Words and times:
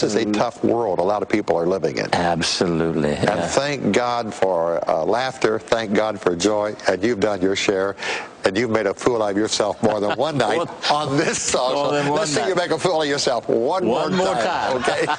this 0.00 0.14
is 0.14 0.26
a 0.26 0.32
tough 0.32 0.64
world 0.64 0.98
a 0.98 1.02
lot 1.02 1.22
of 1.22 1.28
people 1.28 1.56
are 1.56 1.66
living 1.66 1.98
in. 1.98 2.12
Absolutely. 2.14 3.10
And 3.10 3.24
yeah. 3.24 3.46
thank 3.48 3.92
God 3.92 4.32
for 4.32 4.88
uh, 4.88 5.04
laughter. 5.04 5.58
Thank 5.58 5.92
God 5.92 6.18
for 6.20 6.34
joy. 6.34 6.74
And 6.88 7.02
you've 7.02 7.20
done 7.20 7.42
your 7.42 7.56
share. 7.56 7.96
And 8.44 8.56
you've 8.56 8.70
made 8.70 8.86
a 8.86 8.94
fool 8.94 9.22
out 9.22 9.32
of 9.32 9.36
yourself 9.36 9.82
more 9.82 10.00
than 10.00 10.16
one 10.16 10.38
night 10.48 10.66
on 10.90 11.18
this 11.18 11.40
song. 11.40 11.74
So 11.74 12.12
let's 12.14 12.30
see 12.30 12.40
night. 12.40 12.48
you 12.48 12.54
make 12.54 12.70
a 12.70 12.78
fool 12.78 13.02
of 13.02 13.08
yourself 13.08 13.46
one, 13.48 13.86
One 13.86 14.14
more 14.14 14.34
time. 14.34 14.76
Okay. 14.78 15.06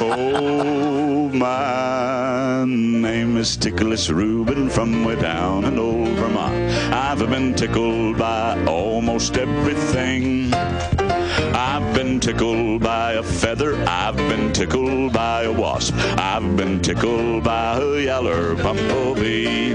Oh, 0.00 1.28
my 1.28 2.64
name 2.64 3.36
is 3.36 3.56
Ticklish 3.56 4.08
Reuben 4.08 4.70
from 4.70 5.04
way 5.04 5.20
down 5.20 5.64
in 5.64 5.78
old 5.78 6.08
Vermont. 6.16 6.54
I've 6.92 7.18
been 7.18 7.54
tickled 7.54 8.16
by 8.16 8.64
almost 8.64 9.36
everything. 9.36 10.50
Been 12.08 12.20
tickled 12.20 12.82
by 12.82 13.12
a 13.12 13.22
feather. 13.22 13.76
I've 13.86 14.16
been 14.16 14.50
tickled 14.54 15.12
by 15.12 15.42
a 15.42 15.52
wasp. 15.52 15.94
I've 16.16 16.56
been 16.56 16.80
tickled 16.80 17.44
by 17.44 17.76
a 17.76 18.00
yeller 18.00 18.54
bumblebee. 18.54 19.74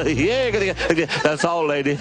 yeah, 0.07 0.51
yeah, 0.95 1.07
that's 1.23 1.45
all, 1.45 1.67
lady. 1.67 1.99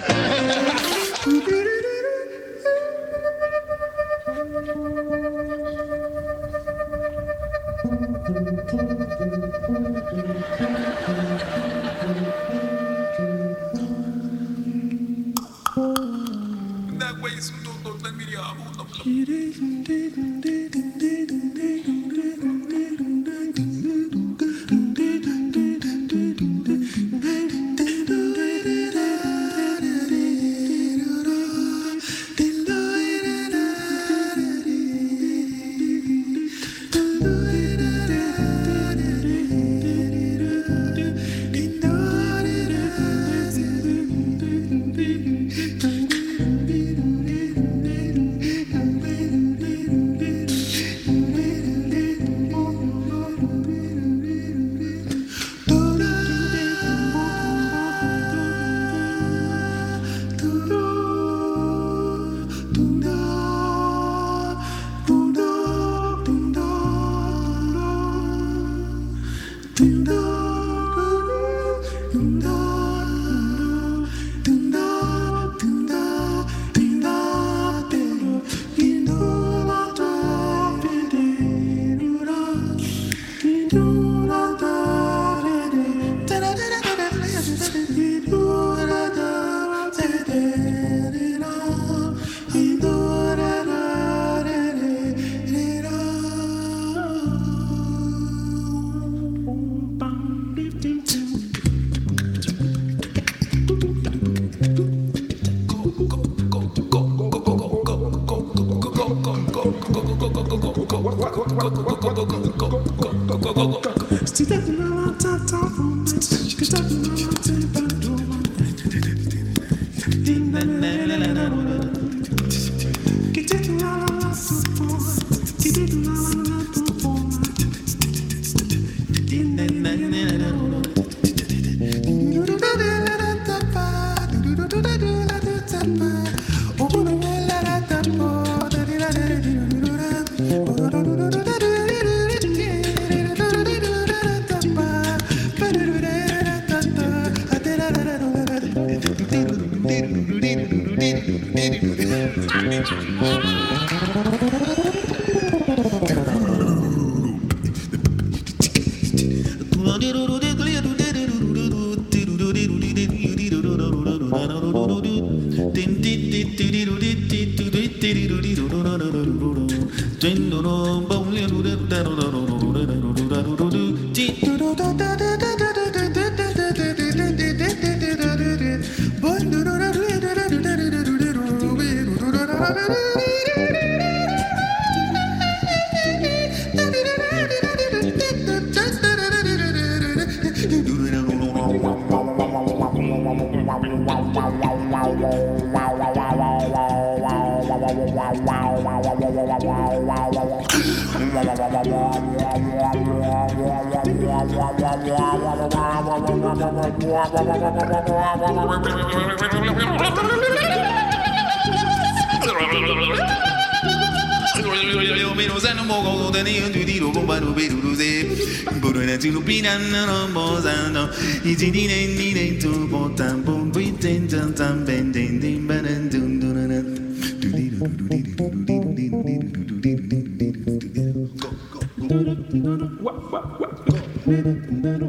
Christ. 126.04 126.55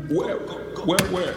Where, 0.10 0.38
where, 0.86 1.06
where? 1.12 1.36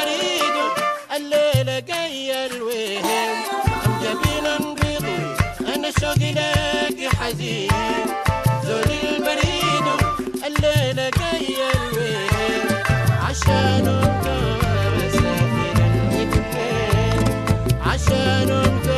البريد 0.00 0.56
الليلة 1.16 1.78
جاية 1.78 2.46
الوهم 2.46 3.34
جميلة 4.02 4.58
نبيض 4.60 5.04
أنا 5.74 5.90
شوقي 6.00 6.32
لك 6.32 7.08
حزين. 7.16 7.70
زول 8.64 8.84
البريد 9.02 9.86
الليلة 10.46 11.10
جاية 11.10 11.70
الوهم 11.92 12.66
عشان 13.28 13.86
انت 13.88 14.26
مسافر 14.96 15.80
عشان 17.86 18.50
انت 18.50 18.88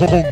Grand 0.00 0.29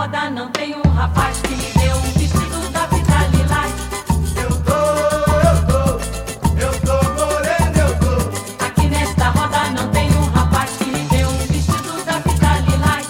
roda 0.00 0.30
não 0.30 0.50
tem 0.52 0.74
um 0.74 0.88
rapaz 0.92 1.36
que 1.42 1.54
me 1.54 1.70
deu 1.78 1.94
um 1.94 2.12
vestido 2.18 2.72
da 2.72 2.86
vida 2.86 3.18
lilás. 3.34 3.72
Eu 4.34 4.48
tô, 4.68 4.80
eu 5.46 5.56
tô, 5.68 5.82
eu 6.64 6.72
tô 6.86 6.96
moreno, 7.20 7.76
eu 7.84 7.92
tô. 7.98 8.64
Aqui 8.64 8.86
nesta 8.86 9.28
roda 9.28 9.70
não 9.76 9.90
tem 9.90 10.08
um 10.16 10.24
rapaz 10.30 10.70
que 10.78 10.86
me 10.86 11.00
deu 11.00 11.28
um 11.28 11.46
vestido 11.52 12.02
da 12.06 12.12
vida 12.12 12.48
lilás. 12.66 13.06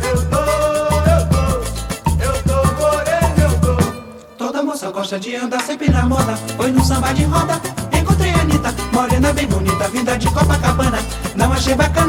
Eu 0.00 0.30
tô, 0.30 0.44
eu 1.12 1.22
tô, 1.34 1.44
eu 2.24 2.34
tô 2.48 2.58
moreno, 2.80 3.38
eu 3.42 3.52
tô. 3.60 3.74
Toda 4.38 4.62
moça 4.62 4.90
gosta 4.90 5.20
de 5.20 5.36
andar 5.36 5.60
sempre 5.60 5.90
na 5.90 6.06
moda, 6.06 6.34
foi 6.56 6.72
no 6.72 6.82
samba 6.82 7.12
de 7.12 7.24
roda. 7.24 7.60
Encontrei 7.92 8.32
a 8.32 8.40
Anitta, 8.40 8.74
morena 8.90 9.34
bem 9.34 9.46
bonita, 9.48 9.86
vinda 9.88 10.16
de 10.16 10.28
Copacabana. 10.30 10.98
Não 11.36 11.52
achei 11.52 11.74
bacana 11.74 12.01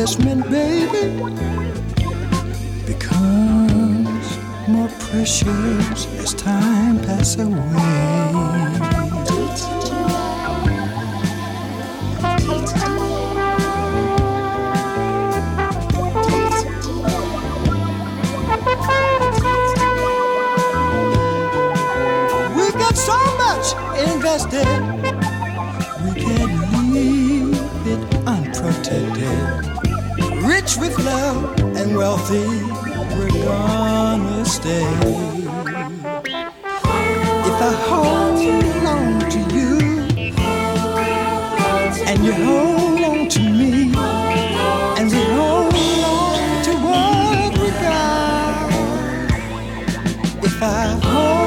Investment, 0.00 0.50
baby. 0.50 1.14
Becomes 2.86 4.38
more 4.66 4.88
precious 4.98 6.06
as 6.18 6.32
time 6.32 6.98
passes 7.00 7.40
away. 7.40 8.09
Rich 30.70 30.78
with 30.78 31.04
love 31.04 31.58
and 31.76 31.96
wealthy, 31.96 32.46
we're 33.16 33.44
gonna 33.44 34.44
stay. 34.44 34.86
If 37.48 37.58
I 37.60 37.72
hold 37.88 38.86
on 38.86 39.18
to 39.30 39.38
you, 39.56 39.70
and 42.06 42.24
you 42.24 42.32
hold 42.32 43.00
on 43.00 43.28
to 43.28 43.40
me, 43.40 43.92
and 44.98 45.10
we 45.10 45.20
hold 45.34 45.74
on 45.74 46.62
to 46.66 46.72
what 46.86 47.58
we 47.58 47.68
got. 47.82 48.70
If 50.44 50.62
I 50.62 50.86
hold 51.02 51.39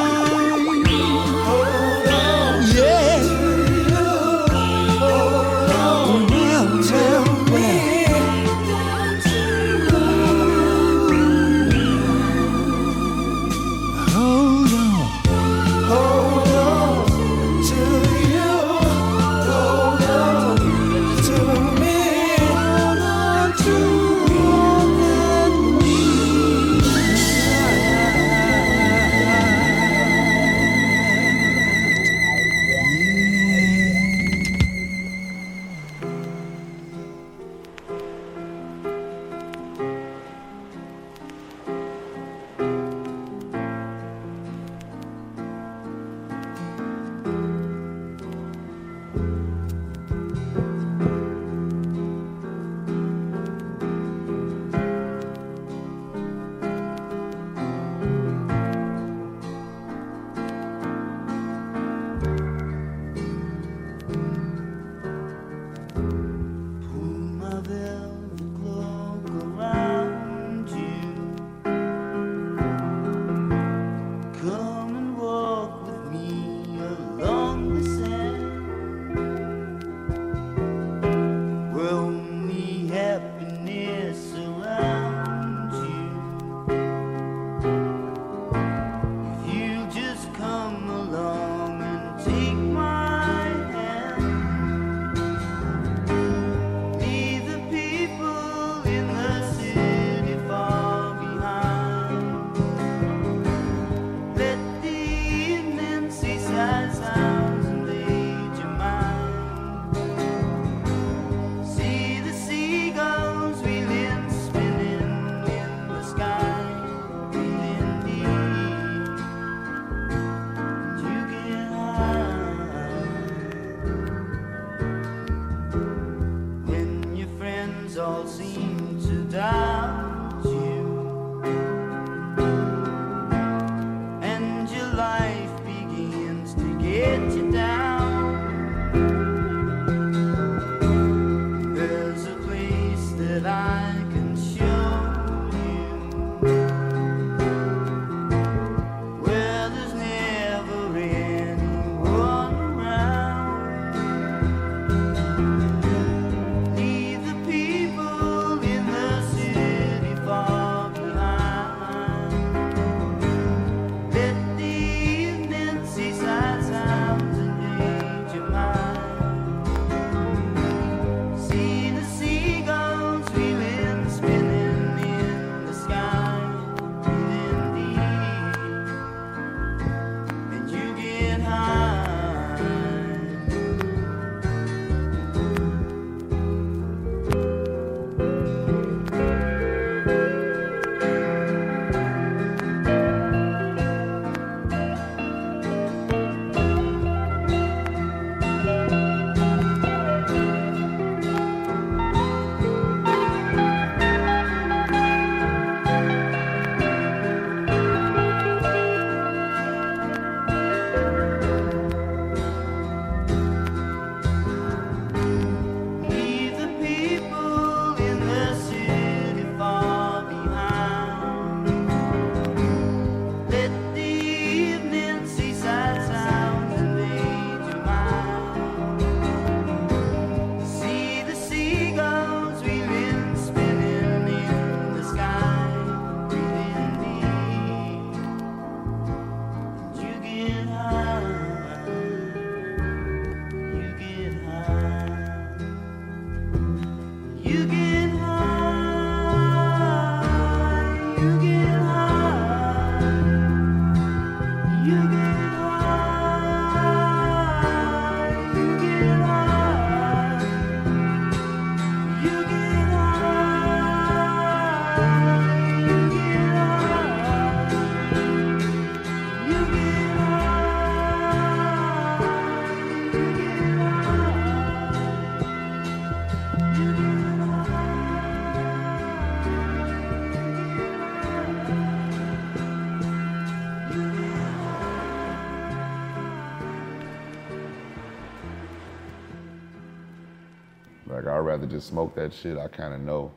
Smoke 291.82 292.14
that 292.14 292.32
shit. 292.32 292.58
I 292.58 292.68
kind 292.68 292.94
of 292.94 293.00
know 293.00 293.32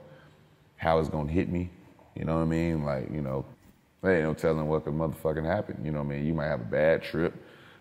how 0.77 0.99
it's 0.99 1.09
gonna 1.09 1.31
hit 1.31 1.49
me. 1.49 1.69
You 2.15 2.25
know 2.25 2.35
what 2.35 2.43
I 2.43 2.45
mean? 2.45 2.83
Like 2.83 3.11
you 3.11 3.21
know, 3.21 3.45
there 4.01 4.15
ain't 4.15 4.23
no 4.23 4.33
telling 4.33 4.67
what 4.67 4.85
could 4.85 4.93
motherfucking 4.93 5.45
happen. 5.45 5.83
You 5.83 5.91
know 5.91 5.99
what 5.99 6.13
I 6.13 6.17
mean? 6.17 6.25
You 6.25 6.33
might 6.33 6.47
have 6.47 6.61
a 6.61 6.65
bad 6.65 7.03
trip. 7.03 7.33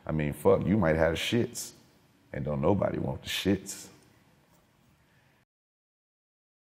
I 0.06 0.12
mean, 0.12 0.32
fuck, 0.32 0.66
you 0.66 0.76
might 0.76 0.96
have 0.96 1.14
shits, 1.14 1.72
and 2.32 2.44
don't 2.44 2.60
nobody 2.60 2.98
want 2.98 3.22
the 3.22 3.28
shits. 3.28 3.88